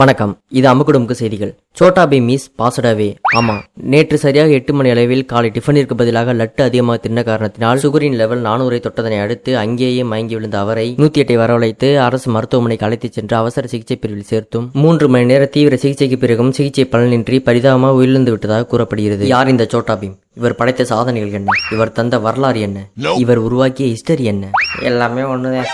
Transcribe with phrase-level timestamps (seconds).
[0.00, 0.38] வணக்கம்.
[0.48, 1.58] இது அமுக்குடுமுக்கு செய்திகள்.
[1.72, 3.14] சோட்டா பீம் மீஸ் பாசடாவே.
[3.40, 3.54] ஆமா.
[3.74, 8.86] நேற்று சரியாக எட்டு மணி அளவில் காலை டிஃபனிற்கு பதிலாக லட்டு அதிகமாக தின்ன காரணத்தினால் சுகரின் லெவல் நானூரை
[8.86, 13.96] தொட்டதனை அடுத்து அங்கேயே மயங்கி விழுந்த அவரை நூத்தி எட்டை வரவழைத்து அரசு மருத்துவமனைக்கு அழைத்துச் சென்று அவசர சிகிச்சை
[13.96, 14.72] பிரிவில் சேர்த்தும்.
[14.72, 19.26] மூன்று மணி நேர தீவிர சிகிச்சைக்கு பிறகும் சிகிச்சை பலனின்றி பரிதாபமாக உயிரிழந்து விட்டதாக கூறப்படுகிறது.
[19.26, 20.16] யார் இந்த சோட்டா பீம்?
[20.34, 21.46] இவர் படைத்த சாதனைகள் என்ன?
[21.72, 22.90] இவர் தந்த வரலாறு என்ன?
[23.16, 24.50] இவர் உருவாக்கிய ஹிஸ்டரி என்ன?
[24.82, 25.64] எல்லாமே ஒண்ணுதான்.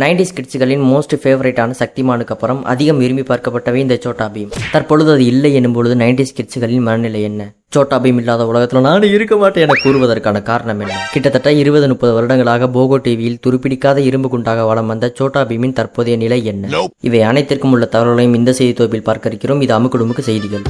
[0.00, 4.52] நைன்டிஸ் கிட்ஸுகளின் மோஸ்ட் ஃபேவரட்டான சக்திமானுக்கு அப்புறம் அதிகம் விரும்பி பார்க்கப்பட்டவை இந்த சோட்டா பீம்.
[4.74, 7.42] தற்பொழுது அது இல்லை எனும் பொழுது நைன்டிஸ் கிட்ஸுகளின் மனநிலை என்ன?
[7.74, 10.96] சோட்டா பீம் இல்லாத உலகத்தில் நான் இருக்க மாட்டேன் என கூறுவதற்கான காரணம் என்ன?
[11.14, 16.40] கிட்டத்தட்ட இருபது முப்பது வருடங்களாக போகோ டிவியில் துருப்பிடிக்காத இரும்பு குண்டாக வலம் வந்த சோட்டா பீமின் தற்போதைய நிலை
[16.44, 16.84] என்ன?
[17.00, 19.60] இவை அனைத்திற்கும் உள்ள தகவல்களையும் இந்த செய்தி தொகுப்பில் பார்க்க இருக்கிறோம்.
[19.60, 20.64] இது அமுக்குடுமுக்கு செய்திகள்.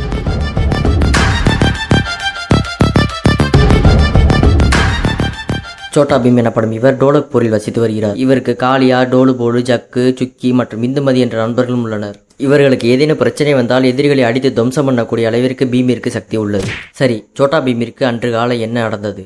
[5.95, 8.17] சோட்டா பீம் எனப்படும் இவர் டோலக்பூரில் வசித்து வருகிறார்.
[8.25, 12.17] இவருக்கு காளியா டோலுபோடு ஜக்கு சுக்கி மற்றும் இந்துமதி என்ற நண்பர்களும் உள்ளனர்.
[12.47, 16.69] இவர்களுக்கு ஏதேனும் பிரச்சனை வந்தால் எதிரிகளை அடித்து துவம்சம் பண்ணக்கூடிய அளவிற்கு பீமிற்கு சக்தி உள்ளது.
[17.01, 19.25] சரி சோட்டா பீமிற்கு அன்று காலை என்ன நடந்தது?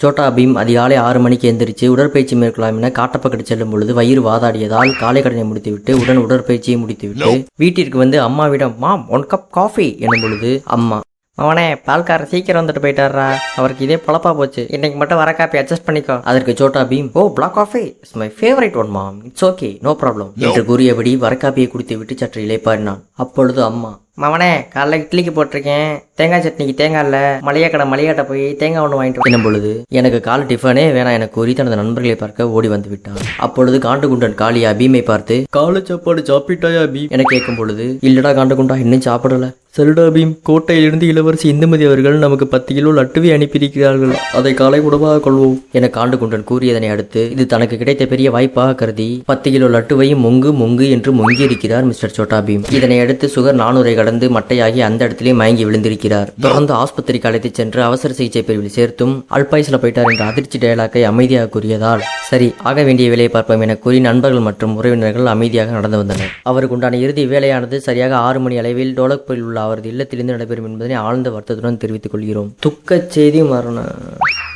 [0.00, 5.22] சோட்டா பீம் அதிகாலை ஆறு மணிக்கு எந்திரிச்சு உடற்பயிற்சி மேற்கொள்ளலாம் என காட்டப்பக்கத்து செல்லும் பொழுது வயிறு வாதாடியதால் காலை
[5.22, 7.32] கடனை முடித்துவிட்டு உடன் உடற்பயிற்சியை முடித்துவிட்டு
[7.62, 11.00] வீட்டிற்கு வந்து அம்மாவிடம் மாம் ஒன் கப் காஃபி எனும் பொழுது அம்மா
[11.42, 13.28] அவனே பால்கார சீக்கிரம் வந்துட்டு போயிட்டாரா
[13.60, 14.62] அவருக்கு இதே பொழப்பா போச்சு.
[14.76, 16.16] இன்னைக்கு மட்டும் வர காப்பி அட்ஜஸ்ட் பண்ணிக்கோ.
[16.30, 20.30] அதற்கு Chhota Bheem oh black coffee it's my favourite one mom it's okay no problem
[20.46, 25.92] என்று கூறியபடி வரக்காப்பியை குடித்து விட்டு சற்று இளைப்பாடினான் அப்பொழுது அம்மா மவனே காலைல இட்லிக்கு போட்டிருக்கேன்.
[26.18, 27.18] தேங்காய் சட்னிக்கு தேங்காய் இல்ல.
[27.46, 31.52] மளிகை கடை மளிகாட்ட போய் தேங்காய் ஒன்று வாங்கிட்டு என்னும் பொழுது எனக்கு கால டிஃபனே வேணாம் என கூறி
[31.60, 33.22] தனது நண்பர்களை பார்க்க ஓடி வந்து விட்டான்.
[33.46, 37.10] அப்பொழுது காண்டுகுண்டன் காளியா பீமை பார்த்து காலை சாப்பாடு சாப்பிட்டாயா பீம்?
[37.16, 39.48] என கேட்கும் பொழுது இல்லடா காண்டுகுண்டா இன்னும் சாப்பிடல.
[39.76, 44.14] செல்டாபீம் கோட்டையிலிருந்து இளவரசி இந்துமதி அவர்கள் நமக்கு பத்து கிலோ லட்டுவை அனுப்பியிருக்கிறார்கள்.
[44.38, 49.50] அதை காலை உணவாக கொள்வோம் என காண்டுகுண்டன் கூறியதனை அடுத்து இது தனக்கு கிடைத்த பெரிய வாய்ப்பாக கருதி பத்து
[49.54, 52.64] கிலோ லட்டுவையும் மொங்கு மொங்கு என்று மொங்கி இருக்கிறார் மிஸ்டர் சோட்டாபீம்.
[52.78, 56.32] இதனை அடுத்து சுகர் நானூரை கடந்து மட்டையாகி அந்த இடத்திலே மயங்கி விழுந்திருக்கிறார்.
[56.46, 62.04] தொடர்ந்து ஆஸ்பத்திரிக்கு அழைத்துச் சென்று அவசர சிகிச்சை பிரிவில் சேர்த்தும் அல்பாய்ஸ்ல போயிட்டார் என்ற அதிர்ச்சி டயலாக்கை அமைதியாக கூறியதால்
[62.32, 66.34] சரி ஆக வேண்டிய வேலையை பார்ப்போம் என கூறி நண்பர்கள் மற்றும் உறவினர்கள் அமைதியாக நடந்து வந்தனர்.
[66.50, 71.30] அவருக்கு உண்டான இறுதி வேலையானது சரியாக ஆறு மணி அளவில் டோலக்பூரில் உள்ள அவரது இல்லத்திலிருந்து நடைபெறும் என்பதனை ஆழ்ந்த
[71.34, 72.50] வருத்தத்துடன் தெரிவித்துக் கொள்கிறோம்.
[72.64, 73.92] துக்கச் செய்தி மரணம்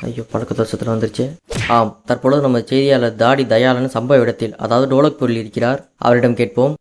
[0.07, 1.25] ஐயோ பழக்க தோஷத்தில் வந்துருச்சு.
[1.77, 5.81] ஆம் தற்பொழுது நம்ம செய்தியாளர் தாடி தயாளன் சம்பவ இடத்தில் அதாவது டோலக்பூரில் இருக்கிறார்.
[6.07, 6.75] அவரிடம் கேட்போம்.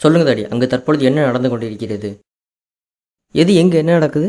[0.00, 2.10] சொல்லுங்க தாடி அங்கு தற்பொழுது என்ன நடந்து கொண்டிருக்கிறது?
[3.42, 4.28] எது எங்க என்ன நடக்குது?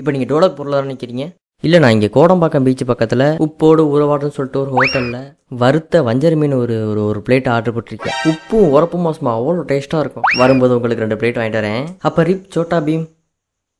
[0.00, 1.26] இப்போ நீங்க டோலக்பூர்ல தானே நிக்கிறீங்க?
[1.66, 5.18] இல்ல நான் இங்க கோடம்பாக்கம் பீச் பக்கத்துல உப்போடு உறவாடுன்னு சொல்லிட்டு ஒரு ஹோட்டல்ல
[5.62, 8.16] வறுத்த வஞ்சர மீன் ஒரு ஒரு ஒரு பிளேட் ஆர்டர் போட்டிருக்கேன்.
[8.30, 10.26] உப்பும் உரப்பும் மாசமா அவ்வளோ டேஸ்டா இருக்கும்.
[10.40, 11.84] வரும்போது உங்களுக்கு ரெண்டு பிளேட் வாங்கிட்டு வரேன்.
[12.08, 13.04] அப்ப ரிப் சோட்டா பீம்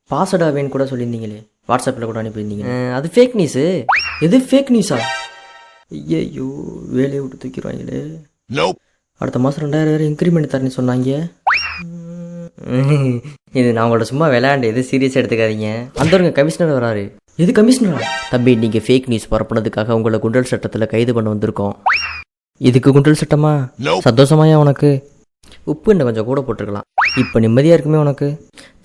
[0.09, 1.39] பாசடா வேன் கூட சொல்லியிருந்தீங்களே.
[1.71, 2.65] வாட்ஸ்அப்பில் கூட அனுப்பியிருந்தீங்க
[2.99, 3.65] அது ஃபேக் நியூஸு
[4.27, 4.97] எது ஃபேக் நியூஸா
[5.97, 6.47] ஐயோ
[6.97, 7.99] வேலையை விட்டு தூக்கிடுவாங்களே.
[9.21, 11.11] அடுத்த மாதம் ரெண்டாயிரம் வேறு இன்க்ரிமெண்ட் தரேன்னு சொன்னாங்க.
[13.59, 15.69] இது நான் உங்கள்ட்ட சும்மா விளையாண்டு எது சீரியஸாக எடுத்துக்காதீங்க.
[16.01, 17.05] அந்த கமிஷனர் வராரு.
[17.43, 17.97] எது கமிஷனரா
[18.33, 21.73] தம்பி நீங்கள் ஃபேக் நியூஸ் பரப்புனதுக்காக உங்களை குண்டல் சட்டத்தில் கைது பண்ண வந்திருக்கோம்.
[22.67, 23.51] இதுக்கு குண்டல் சட்டமா.
[24.05, 24.89] சந்தோஷமாயா உனக்கு?
[25.71, 26.87] உப்பு இன்னும் கொஞ்சம் கூட போட்டிருக்கலாம்.
[27.21, 28.27] இப்போ நிம்மதியாக இருக்குமே உனக்கு?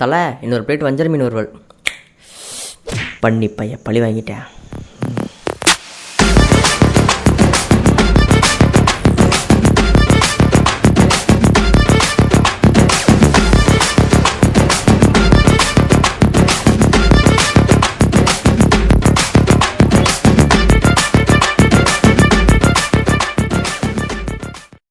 [0.03, 1.51] தலை இன்னொரு பிளேட் வஞ்சர மீன் ஒருவல்
[3.25, 4.45] பண்ணி பைய பழி வாங்கிட்டேன்.